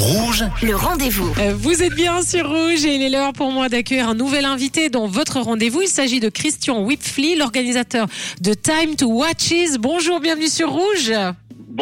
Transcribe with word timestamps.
Rouge, 0.00 0.44
Le 0.62 0.74
rendez-vous. 0.74 1.30
Euh, 1.38 1.54
Vous 1.54 1.82
êtes 1.82 1.94
bien 1.94 2.22
sur 2.22 2.48
Rouge 2.48 2.86
et 2.86 2.94
il 2.94 3.02
est 3.02 3.10
l'heure 3.10 3.34
pour 3.34 3.52
moi 3.52 3.68
d'accueillir 3.68 4.08
un 4.08 4.14
nouvel 4.14 4.46
invité 4.46 4.88
dans 4.88 5.06
votre 5.06 5.40
rendez-vous. 5.40 5.82
Il 5.82 5.88
s'agit 5.88 6.20
de 6.20 6.30
Christian 6.30 6.80
Whipfly, 6.82 7.36
l'organisateur 7.36 8.06
de 8.40 8.54
Time 8.54 8.96
to 8.96 9.06
Watches. 9.08 9.76
Bonjour, 9.78 10.20
bienvenue 10.20 10.48
sur 10.48 10.70
Rouge. 10.70 11.12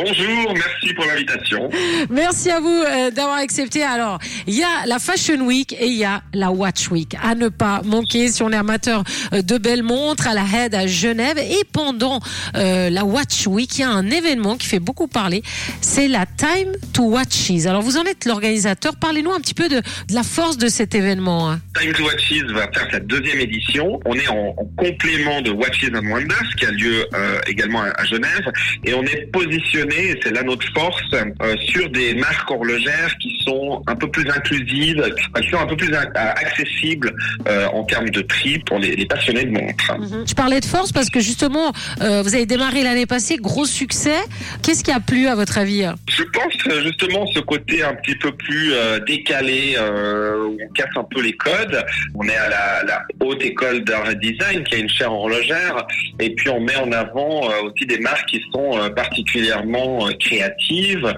Bonjour, 0.05 0.55
merci 0.55 0.95
pour 0.95 1.07
l'invitation. 1.07 1.69
Merci 2.09 2.51
à 2.53 2.61
vous 2.61 2.69
euh, 2.69 3.11
d'avoir 3.11 3.39
accepté. 3.39 3.83
Alors, 3.83 4.21
il 4.47 4.55
y 4.55 4.63
a 4.63 4.87
la 4.87 5.01
Fashion 5.01 5.41
Week 5.45 5.73
et 5.73 5.87
il 5.87 5.97
y 5.99 6.05
a 6.05 6.23
la 6.35 6.53
Watch 6.53 6.89
Week. 6.93 7.17
À 7.21 7.35
ne 7.35 7.49
pas 7.49 7.83
manquer 7.85 8.29
si 8.29 8.45
on 8.45 8.51
est 8.53 8.57
amateur 8.57 9.03
euh, 9.33 9.43
de 9.43 9.59
belles 9.59 9.83
montres 9.83 10.29
à 10.29 10.35
la 10.35 10.45
Head 10.45 10.77
à 10.77 10.87
Genève. 10.87 11.39
Et 11.39 11.65
pendant 11.73 12.21
euh, 12.57 12.91
la 12.91 13.05
Watch 13.05 13.49
Week, 13.49 13.77
il 13.79 13.81
y 13.81 13.85
a 13.85 13.91
un 13.91 14.09
événement 14.09 14.57
qui 14.57 14.69
fait 14.69 14.79
beaucoup 14.79 15.09
parler. 15.09 15.43
C'est 15.81 16.07
la 16.07 16.27
Time 16.27 16.71
to 16.93 17.03
Watches. 17.03 17.67
Alors, 17.67 17.83
vous 17.83 17.97
en 17.97 18.05
êtes 18.05 18.25
l'organisateur. 18.25 18.95
Parlez-nous 19.01 19.33
un 19.33 19.41
petit 19.41 19.55
peu 19.55 19.69
de, 19.69 19.77
de 19.79 20.15
la 20.15 20.23
force 20.23 20.59
de 20.59 20.69
cet 20.69 20.95
événement. 20.95 21.51
hein. 21.51 21.61
Time 21.81 21.93
to 21.93 22.05
Watches 22.05 22.45
va 22.55 22.71
faire 22.73 22.87
sa 22.93 23.01
deuxième 23.01 23.41
édition. 23.41 23.99
On 24.07 24.15
est 24.15 24.29
en, 24.29 24.55
en 24.57 24.65
complément 24.77 25.41
de 25.41 25.51
Watches 25.51 25.91
and 25.93 26.07
Wonders 26.09 26.55
qui 26.57 26.67
a 26.67 26.71
lieu 26.71 27.05
euh, 27.15 27.41
également 27.49 27.83
à, 27.83 27.89
à 28.01 28.05
Genève 28.05 28.47
et 28.85 28.95
on 28.95 29.03
est 29.03 29.27
positionné, 29.33 29.88
c'est 29.91 30.31
là 30.31 30.43
notre 30.43 30.67
force, 30.73 31.03
euh, 31.15 31.57
sur 31.59 31.89
des 31.91 32.15
marques 32.15 32.51
horlogères 32.51 33.17
qui 33.19 33.38
sont 33.49 33.83
un 33.87 33.97
peu 33.97 34.11
plus 34.11 34.29
inclusives, 34.31 35.03
qui 35.41 35.49
sont 35.49 35.59
un 35.59 35.67
peu 35.67 35.77
plus 35.77 35.93
a- 35.95 36.31
accessibles 36.45 37.15
euh, 37.49 37.67
en 37.69 37.85
termes 37.85 38.11
de 38.11 38.23
prix 38.23 38.59
pour 38.61 38.79
les, 38.79 38.95
les 38.97 39.07
passionnés 39.07 39.45
de 39.45 39.51
montres. 39.51 39.93
Je 40.27 40.35
parlais 40.35 40.61
de 40.61 40.65
force 40.65 40.93
parce 40.93 41.11
que 41.11 41.21
justement, 41.21 41.73
euh, 42.03 42.23
vous 42.23 42.35
avez 42.35 42.47
démarré 42.47 42.83
l'année 42.83 43.07
passée, 43.07 43.37
gros 43.37 43.65
succès. 43.65 44.19
Qu'est-ce 44.63 44.85
qui 44.85 44.93
a 44.93 45.01
plu 45.01 45.27
à 45.27 45.35
votre 45.35 45.59
avis? 45.59 45.87
Je 46.09 46.23
pense 46.25 46.55
euh, 46.71 46.83
justement 46.83 47.27
ce 47.35 47.41
côté 47.41 47.83
un 47.83 47.95
petit 47.95 48.17
peu 48.17 48.33
plus 48.33 48.73
euh, 48.73 48.99
décalé, 49.01 49.77
euh, 49.79 50.47
où 50.47 50.57
on 50.63 50.73
casse 50.73 50.95
un 50.97 51.05
peu 51.05 51.23
les 51.23 51.33
codes. 51.33 51.83
On 52.15 52.25
est 52.29 52.37
à 52.37 52.49
la, 52.49 52.83
la 52.87 53.03
haute 53.21 53.43
école 53.43 53.85
d'art 53.85 54.11
et 54.11 54.17
design, 54.17 54.65
qui 54.65 54.75
a 54.75 54.79
une 54.79 54.89
chaire 54.89 55.13
horlogère, 55.13 55.87
et 56.21 56.35
puis 56.35 56.49
on 56.51 56.61
met 56.61 56.77
en 56.77 56.91
avant 56.93 57.51
euh, 57.51 57.63
aussi 57.67 57.87
des 57.87 57.99
marques 57.99 58.29
qui 58.29 58.43
sont 58.53 58.79
euh, 58.79 58.91
particulièrement 58.91 60.07
euh, 60.07 60.13
créatives, 60.21 61.15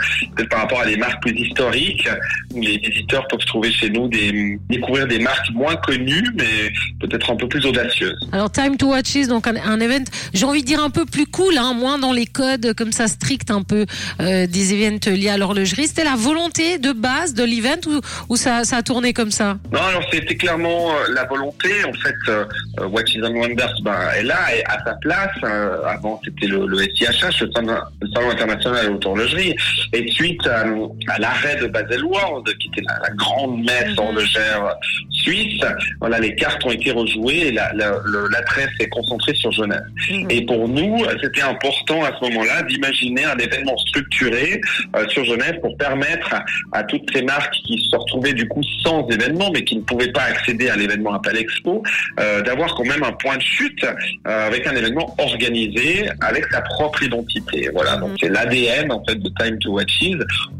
par 0.50 0.60
rapport 0.60 0.80
à 0.80 0.86
des 0.86 0.96
marques 0.96 1.22
plus 1.22 1.36
historiques. 1.36 2.08
Où 2.54 2.60
Les 2.60 2.78
visiteurs 2.78 3.26
peuvent 3.28 3.44
trouver 3.46 3.70
chez 3.72 3.90
nous 3.90 4.08
des 4.08 4.58
découvrir 4.68 5.06
des 5.06 5.18
marques 5.18 5.50
moins 5.52 5.76
connues, 5.76 6.28
mais 6.34 6.72
peut-être 7.00 7.30
un 7.30 7.36
peu 7.36 7.48
plus 7.48 7.64
audacieuses. 7.66 8.18
Alors 8.32 8.50
Time 8.50 8.76
to 8.76 8.88
Watches, 8.88 9.26
donc 9.28 9.46
un, 9.46 9.56
un 9.56 9.80
event, 9.80 10.04
j'ai 10.32 10.44
envie 10.44 10.62
de 10.62 10.66
dire 10.66 10.82
un 10.82 10.90
peu 10.90 11.04
plus 11.04 11.26
cool, 11.26 11.56
hein, 11.58 11.72
moins 11.74 11.98
dans 11.98 12.12
les 12.12 12.26
codes 12.26 12.74
comme 12.74 12.92
ça 12.92 13.08
stricts 13.08 13.50
un 13.50 13.62
peu 13.62 13.86
euh, 14.20 14.46
des 14.46 14.74
events 14.74 15.10
liés 15.10 15.28
à 15.30 15.38
l'horlogerie. 15.38 15.86
C'était 15.86 16.04
la 16.04 16.16
volonté 16.16 16.78
de 16.78 16.92
base 16.92 17.34
de 17.34 17.44
l'event 17.44 17.80
ou, 17.86 18.00
ou 18.28 18.36
ça, 18.36 18.64
ça 18.64 18.78
a 18.78 18.82
tourné 18.82 19.12
comme 19.12 19.30
ça? 19.30 19.58
Non, 19.72 19.80
alors 19.80 20.02
c'était 20.12 20.36
clairement 20.36 20.92
euh, 20.92 21.14
la 21.14 21.24
volonté. 21.24 21.68
En 21.84 21.92
fait, 21.92 22.14
euh, 22.28 22.44
euh, 22.80 22.86
Watches 22.86 23.16
and 23.22 23.34
Wonders 23.34 23.74
ben, 23.82 23.96
est 24.16 24.22
là, 24.22 24.54
est 24.54 24.64
à 24.66 24.82
sa 24.84 24.94
place. 24.94 25.30
Euh, 25.44 25.82
avant, 25.86 26.20
c'était 26.24 26.46
le, 26.46 26.66
le 26.66 26.78
SIHH, 26.78 27.40
le 27.42 27.50
Salon, 27.52 27.76
le 28.00 28.08
Salon 28.12 28.30
international 28.30 28.98
de 28.98 29.04
l'horlogerie. 29.04 29.54
Et 29.92 30.10
suite 30.10 30.46
à, 30.46 30.64
à 31.08 31.18
l'arrêt 31.18 31.56
de 31.56 31.66
Baselworld, 32.02 32.46
qui 32.58 32.68
était 32.68 32.82
la, 32.86 32.98
la 33.08 33.14
grande 33.14 33.64
messe 33.64 33.90
Mhm. 33.90 33.98
horlogère 33.98 34.74
suisse, 35.10 35.62
voilà, 36.00 36.18
les 36.18 36.34
cartes 36.34 36.64
ont 36.64 36.70
été 36.70 36.90
rejouées 36.92 37.48
et 37.48 37.52
la- 37.52 37.72
la- 37.74 37.92
l'attrait 38.30 38.66
s'est 38.78 38.88
concentré 38.88 39.34
sur 39.34 39.50
Genève. 39.52 39.82
Et 40.30 40.42
pour 40.46 40.68
nous, 40.68 41.04
c'était 41.22 41.42
important 41.42 42.02
à 42.04 42.12
ce 42.18 42.24
moment-là 42.28 42.62
d'imaginer 42.62 43.24
un 43.24 43.36
événement 43.36 43.76
structuré 43.78 44.60
euh, 44.96 45.06
sur 45.08 45.24
Genève 45.24 45.60
pour 45.60 45.76
permettre 45.76 46.34
à, 46.34 46.44
à 46.72 46.82
toutes 46.84 47.08
ces 47.14 47.22
marques 47.22 47.54
qui 47.66 47.78
se 47.90 47.96
retrouvaient 47.96 48.32
du 48.32 48.46
coup 48.48 48.62
sans 48.82 49.06
événement, 49.08 49.50
mais 49.52 49.62
qui 49.64 49.76
ne 49.76 49.82
pouvaient 49.82 50.12
pas 50.12 50.22
accéder 50.22 50.68
à 50.70 50.76
l'événement 50.76 51.14
Apple 51.14 51.36
Expo, 51.36 51.82
euh, 52.18 52.42
d'avoir 52.42 52.74
quand 52.74 52.84
même 52.86 53.02
un 53.02 53.12
point 53.12 53.36
de 53.36 53.42
chute 53.42 53.84
euh, 53.84 54.46
avec 54.46 54.66
un 54.66 54.74
événement 54.74 55.14
organisé 55.18 56.08
avec 56.20 56.44
sa 56.50 56.60
propre 56.62 57.02
identité. 57.02 57.68
Voilà, 57.74 57.96
donc 57.96 58.10
c'est 58.20 58.28
l'ADN 58.28 58.90
en 58.92 59.02
fait 59.04 59.16
de 59.16 59.30
Time 59.38 59.58
to 59.58 59.72
Watches. 59.72 59.90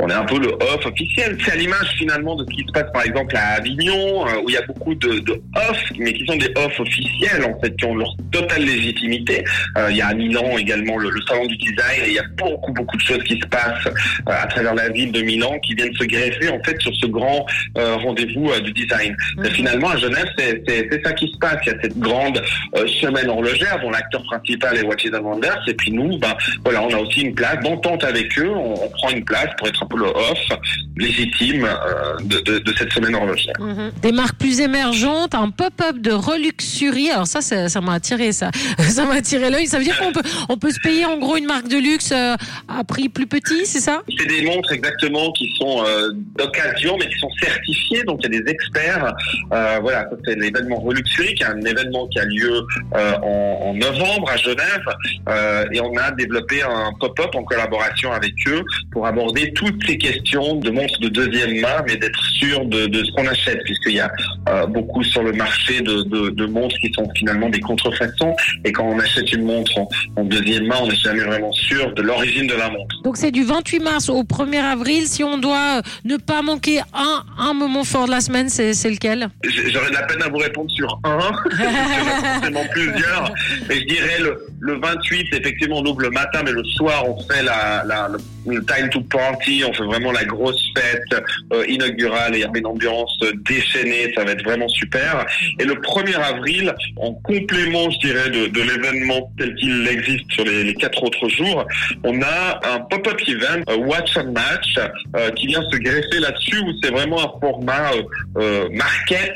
On 0.01 0.09
est 0.09 0.13
un 0.15 0.25
peu 0.25 0.39
le 0.39 0.49
off 0.53 0.85
officiel. 0.87 1.30
C'est 1.39 1.53
à 1.53 1.57
l'image 1.57 1.89
finalement 1.97 2.35
de 2.35 2.45
ce 2.45 2.57
qui 2.57 2.65
se 2.67 2.73
passe 2.73 2.91
par 2.93 3.05
exemple 3.05 3.37
à 3.37 3.59
Avignon, 3.59 4.27
euh, 4.27 4.41
où 4.43 4.49
il 4.49 4.55
y 4.55 4.59
a 4.59 4.63
beaucoup 4.63 4.95
de, 4.95 5.21
de 5.21 5.33
off, 5.33 5.83
mais 5.99 6.13
qui 6.13 6.27
sont 6.27 6.37
des 6.37 6.51
off 6.57 6.81
officiels 6.81 7.45
en 7.45 7.59
fait, 7.61 7.77
qui 7.77 7.85
ont 7.85 7.95
leur 7.95 8.15
totale 8.33 8.65
légitimité. 8.65 9.45
Euh, 9.79 9.89
il 9.91 9.97
y 9.97 10.03
a 10.03 10.09
à 10.09 10.15
Milan 10.15 10.59
également 10.59 10.97
le, 10.97 11.11
le 11.11 11.21
salon 11.29 11.47
du 11.47 11.57
design 11.57 12.03
et 12.05 12.09
il 12.09 12.15
y 12.15 12.19
a 12.19 12.25
beaucoup 12.37 12.73
beaucoup 12.73 12.97
de 12.97 13.03
choses 13.03 13.23
qui 13.25 13.39
se 13.39 13.47
passent 13.47 13.87
euh, 13.87 13.93
à 14.27 14.47
travers 14.47 14.75
la 14.75 14.89
ville 14.89 15.13
de 15.13 15.23
Milan 15.23 15.59
qui 15.61 15.75
viennent 15.75 15.95
se 15.95 16.05
greffer 16.05 16.49
en 16.49 16.61
fait 16.65 16.81
sur 16.81 16.93
ce 16.97 17.07
grand 17.07 17.47
rendez-vous 17.77 18.51
du 18.61 18.73
design. 18.73 19.17
Et 19.45 19.51
finalement 19.51 19.91
à 19.91 19.97
Genève 19.97 20.27
c'est 20.37 21.03
ça 21.05 21.13
qui 21.13 21.29
se 21.29 21.39
passe. 21.39 21.59
Il 21.67 21.73
y 21.73 21.75
a 21.75 21.81
cette 21.83 21.99
grande 21.99 22.43
semaine 23.01 23.29
horlogère 23.29 23.79
dont 23.81 23.91
l'acteur 23.91 24.23
principal 24.25 24.77
est 24.77 24.83
Watches 24.83 25.13
and 25.15 25.23
Wonders 25.23 25.63
et 25.69 25.75
puis 25.75 25.93
nous 25.93 26.19
ben 26.19 26.35
voilà 26.65 26.83
on 26.83 26.91
a 26.91 26.99
aussi 26.99 27.23
une 27.23 27.35
place 27.35 27.59
d'entente 27.63 28.05
avec 28.05 28.39
eux. 28.39 28.51
On, 28.51 28.75
on 28.75 28.89
prend 28.91 29.11
une 29.11 29.25
place 29.25 29.49
pour 29.59 29.69
être 29.69 29.83
un 29.83 29.87
peu 29.87 29.99
le 29.99 30.07
off 30.07 30.59
légitime 31.21 31.65
euh, 31.65 32.17
de, 32.23 32.39
de, 32.41 32.59
de 32.59 32.73
cette 32.77 32.93
semaine 32.93 33.15
horlogère. 33.15 33.55
Des 34.03 34.13
marques 34.13 34.37
plus 34.39 34.61
émergentes, 34.61 35.35
un 35.35 35.51
pop-up 35.51 35.99
de 35.99 36.13
reluxurie. 36.13 37.11
Alors 37.11 37.27
ça, 37.27 37.41
ça 37.41 37.81
m'a 37.81 37.95
attiré 37.95 38.33
ça. 38.33 38.51
Ça 38.91 39.05
m'a 39.05 39.15
attiré 39.15 39.51
l'œil. 39.51 39.67
Ça 39.67 39.79
veut 39.79 39.85
dire 39.85 39.99
qu'on 39.99 40.13
peut, 40.13 40.23
on 40.49 40.57
peut 40.57 40.71
se 40.71 40.81
payer 40.81 41.05
en 41.05 41.17
gros 41.19 41.37
une 41.37 41.47
marque 41.47 41.69
de 41.69 41.77
luxe 41.77 42.13
euh, 42.13 42.35
à 42.69 42.83
prix 42.85 43.09
plus 43.09 43.27
petit, 43.27 43.65
c'est 43.65 43.81
ça? 43.81 44.03
C'est 44.19 44.27
des 44.27 44.43
montres 44.43 44.73
exactement 44.73 45.31
qui 45.33 45.49
sont 45.59 45.85
euh, 45.85 46.11
d'occasion, 46.37 46.97
mais 46.99 47.07
qui 47.09 47.19
sont 47.19 47.31
certifiées. 47.41 48.03
Donc 48.05 48.21
il 48.23 48.35
y 48.35 48.37
a 48.37 48.41
des 48.41 48.51
experts. 48.51 49.15
Euh, 49.53 49.79
voilà, 49.81 50.09
c'est 50.25 50.35
l'événement 50.39 50.81
Reluxury, 50.81 51.35
qui 51.35 51.43
est 51.43 51.47
un 51.47 51.61
événement 51.61 52.09
qui 52.09 52.19
a 52.19 52.25
lieu 52.25 52.67
euh, 52.95 53.13
en, 53.23 53.71
en 53.71 53.75
novembre 53.75 54.31
à 54.31 54.37
Genève. 54.37 54.85
Et 55.73 55.81
on 55.81 55.97
a 55.97 56.11
développé 56.13 56.63
un 56.63 56.93
pop-up 56.99 57.35
en 57.35 57.45
collaboration 57.45 58.13
avec 58.13 58.33
eux 58.49 58.63
pour 58.91 59.07
aborder 59.07 59.53
toutes 59.53 59.85
ces 59.87 59.99
questions 59.99 60.57
de 60.57 60.71
montres 60.71 61.01
de 61.01 61.09
deuxième 61.11 61.61
main, 61.61 61.83
mais 61.87 61.97
d'être 61.97 62.23
sûr 62.39 62.65
de, 62.67 62.87
de 62.87 63.05
ce 63.05 63.11
qu'on 63.13 63.27
achète, 63.27 63.63
puisqu'il 63.65 63.95
y 63.95 64.01
a 64.01 64.11
euh, 64.49 64.67
beaucoup 64.67 65.03
sur 65.03 65.23
le 65.23 65.33
marché 65.33 65.81
de, 65.81 66.03
de, 66.03 66.31
de 66.31 66.47
montres 66.47 66.77
qui 66.77 66.93
sont 66.93 67.09
finalement 67.17 67.49
des 67.49 67.61
contrefaçons. 67.61 68.35
Et 68.65 68.73
quand 68.73 68.85
on 68.85 68.99
achète 68.99 69.33
une 69.33 69.45
montre 69.45 69.77
en, 69.79 69.89
en 70.17 70.25
deuxième 70.25 70.67
main, 70.67 70.77
on 70.83 70.89
n'est 70.89 70.95
jamais 70.97 71.25
vraiment 71.25 71.53
sûr 71.53 71.93
de 71.95 72.03
l'origine 72.03 72.47
de 72.47 72.55
la 72.55 72.71
montre. 72.71 73.03
Donc 73.05 73.17
c'est 73.17 73.31
du 73.31 73.45
28 73.45 73.81
mars 73.81 74.09
au 74.09 74.23
1er 74.23 74.63
avril. 74.63 75.07
Si 75.07 75.23
on 75.25 75.39
doit 75.39 75.79
euh, 75.79 75.83
ne 76.05 76.17
pas 76.17 76.43
manquer 76.43 76.81
un, 76.95 77.25
un 77.39 77.55
moment 77.55 77.85
fort 77.85 78.07
de 78.07 78.11
la 78.11 78.21
semaine, 78.21 78.49
c'est 78.49 78.75
c'est 78.75 78.91
lequel? 78.91 79.29
J'aurais 79.45 79.91
de 79.91 79.95
la 79.95 80.03
peine 80.03 80.23
à 80.23 80.29
vous 80.29 80.39
répondre 80.39 80.71
sur 80.71 81.01
un, 81.05 81.21
forcément 82.35 82.65
plusieurs. 82.71 83.33
Mais 83.69 83.77
je 83.81 83.85
dirais 83.85 84.19
le, 84.21 84.47
le 84.61 84.79
28, 84.79 85.35
effectivement, 85.35 85.79
on 85.79 85.87
ouvre 85.87 86.03
le 86.03 86.11
matin, 86.11 86.43
mais 86.45 86.53
le 86.53 86.65
soir, 86.65 87.05
on 87.09 87.21
fait 87.23 87.43
la, 87.43 87.83
la, 87.87 88.11
le, 88.47 88.65
time 88.65 88.89
to 88.91 89.01
party, 89.01 89.63
on 89.67 89.73
fait 89.73 89.85
vraiment 89.85 90.13
la 90.13 90.25
grosse 90.25 90.63
fête 90.77 91.23
euh, 91.53 91.65
inaugurale 91.67 92.35
et 92.35 92.39
il 92.39 92.43
y 92.43 92.45
a 92.45 92.51
une 92.55 92.67
ambiance 92.67 93.17
euh, 93.23 93.33
déchaînée, 93.47 94.13
ça 94.15 94.25
va 94.25 94.33
être 94.33 94.45
vraiment 94.45 94.69
super. 94.69 95.25
Et 95.59 95.65
le 95.65 95.75
1er 95.75 96.17
avril, 96.17 96.75
en 96.97 97.15
complément, 97.15 97.91
je 97.91 97.99
dirais, 98.07 98.31
de, 98.31 98.47
de 98.49 98.61
l'événement 98.61 99.33
tel 99.39 99.55
qu'il 99.55 99.89
existe 99.89 100.31
sur 100.31 100.45
les, 100.45 100.65
les 100.65 100.75
quatre 100.75 101.03
autres 101.03 101.29
jours, 101.29 101.67
on 102.05 102.21
a 102.23 102.61
un 102.75 102.81
pop-up 102.81 103.21
event, 103.27 103.63
euh, 103.69 103.77
Watch 103.77 104.17
and 104.17 104.33
Match, 104.33 104.77
euh, 105.17 105.31
qui 105.33 105.47
vient 105.47 105.63
se 105.71 105.77
greffer 105.77 106.21
là-dessus, 106.21 106.59
où 106.61 106.73
c'est 106.83 106.91
vraiment 106.91 107.21
un 107.21 107.41
format 107.41 107.91
euh, 108.37 108.69
market, 108.73 109.35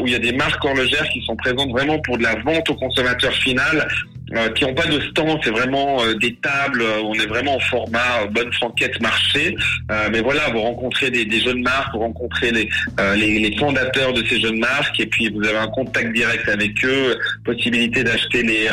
où 0.00 0.06
il 0.06 0.12
y 0.12 0.16
a 0.16 0.18
des 0.18 0.32
marques 0.32 0.64
horlogères 0.64 1.08
qui 1.10 1.22
sont 1.22 1.36
présentes 1.36 1.70
vraiment 1.70 1.98
pour 2.00 2.18
de 2.18 2.22
la 2.22 2.34
vente 2.36 2.68
au 2.70 2.74
consommateur 2.74 3.32
final, 3.32 3.86
euh, 4.34 4.48
qui 4.50 4.64
n'ont 4.64 4.74
pas 4.74 4.86
de 4.86 5.00
stand, 5.00 5.38
c'est 5.44 5.50
vraiment 5.50 6.02
euh, 6.02 6.14
des 6.14 6.34
tables, 6.34 6.82
euh, 6.82 7.00
on 7.04 7.14
est 7.14 7.26
vraiment 7.26 7.56
en 7.56 7.60
format 7.60 8.22
euh, 8.22 8.26
bonne 8.26 8.52
franquette 8.54 9.00
marché. 9.00 9.56
Euh, 9.90 10.08
mais 10.10 10.20
voilà, 10.20 10.48
vous 10.50 10.60
rencontrez 10.60 11.10
des, 11.10 11.24
des 11.24 11.40
jeunes 11.40 11.62
marques, 11.62 11.92
vous 11.92 12.00
rencontrez 12.00 12.50
les, 12.50 12.68
euh, 12.98 13.14
les, 13.14 13.38
les 13.38 13.56
fondateurs 13.56 14.12
de 14.12 14.24
ces 14.26 14.40
jeunes 14.40 14.58
marques, 14.58 14.98
et 14.98 15.06
puis 15.06 15.28
vous 15.30 15.44
avez 15.46 15.58
un 15.58 15.68
contact 15.68 16.12
direct 16.12 16.48
avec 16.48 16.84
eux, 16.84 17.16
possibilité 17.44 18.02
d'acheter 18.02 18.42
les, 18.42 18.68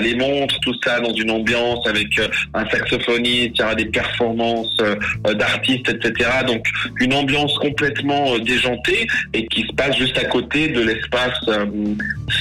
les 0.00 0.14
montres, 0.14 0.58
tout 0.60 0.74
ça 0.82 1.00
dans 1.00 1.12
une 1.12 1.30
ambiance 1.30 1.86
avec 1.86 2.08
un 2.54 2.68
saxophoniste, 2.70 3.52
il 3.54 3.60
y 3.60 3.62
aura 3.62 3.74
des 3.74 3.86
performances 3.86 4.76
d'artistes, 5.24 5.88
etc. 5.88 6.30
Donc 6.46 6.64
une 7.00 7.14
ambiance 7.14 7.56
complètement 7.58 8.38
déjantée 8.38 9.06
et 9.34 9.46
qui 9.46 9.62
se 9.62 9.72
passe 9.74 9.96
juste 9.96 10.18
à 10.18 10.24
côté 10.24 10.68
de 10.68 10.80
l'espace 10.80 11.38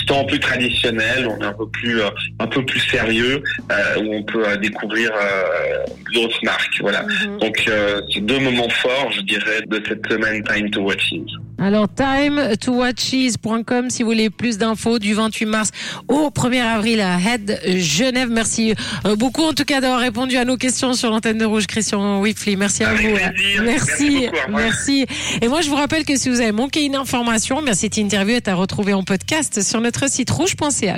stand 0.04 0.28
plus 0.28 0.40
traditionnel. 0.40 1.28
On 1.28 1.42
est 1.42 1.46
un 1.46 1.54
peu 1.54 1.68
plus 1.68 2.02
un 2.40 2.45
un 2.46 2.48
peu 2.48 2.64
plus 2.66 2.80
sérieux 2.80 3.42
où 3.98 4.14
on 4.14 4.24
peut 4.24 4.46
découvrir 4.58 5.12
d'autres 6.14 6.40
marques. 6.44 6.78
Voilà. 6.80 7.04
Mhm. 7.04 7.40
Donc 7.40 7.70
c'est 8.14 8.22
deux 8.22 8.40
moments 8.40 8.70
forts, 8.70 9.12
je 9.12 9.22
dirais, 9.22 9.62
de 9.68 9.82
cette 9.88 10.06
semaine 10.08 10.44
Time 10.44 10.70
to 10.70 10.82
Watches. 10.82 11.14
Alors 11.58 11.88
time 11.88 12.58
to 12.60 12.74
watches.com 12.74 13.90
si 13.90 14.04
vous 14.04 14.10
voulez 14.10 14.30
plus 14.30 14.58
d'infos 14.58 15.00
du 15.00 15.14
28 15.14 15.46
mars 15.46 15.72
au 16.10 16.30
1er 16.30 16.62
avril 16.62 17.00
à 17.00 17.18
Head 17.18 17.62
Genève. 17.78 18.30
Merci 18.30 18.76
beaucoup 19.18 19.44
en 19.44 19.54
tout 19.54 19.64
cas 19.64 19.80
d'avoir 19.80 20.02
répondu 20.02 20.36
à 20.36 20.44
nos 20.46 20.58
questions 20.58 20.94
sur 20.94 21.10
l'antenne 21.10 21.38
de 21.38 21.46
Rouge 21.46 21.66
Christian 21.68 22.20
Wifley. 22.20 22.56
Merci 22.58 22.84
à 22.84 22.94
vous. 22.94 23.08
Merci. 23.64 24.28
Merci, 24.50 25.06
Et 25.42 25.48
moi 25.48 25.62
je 25.62 25.70
vous 25.70 25.76
rappelle 25.76 26.06
que 26.06 26.18
si 26.18 26.30
vous 26.30 26.42
avez 26.42 26.52
manqué 26.52 26.84
une 26.84 26.96
information, 26.96 27.62
bien 27.62 27.74
cette 27.74 27.98
interview 27.98 28.36
est 28.36 28.48
à 28.48 28.56
retrouver 28.56 28.94
en 28.94 29.04
podcast 29.04 29.62
sur 29.64 29.80
notre 29.82 30.10
site 30.10 30.30
rouge.ca. 30.30 30.94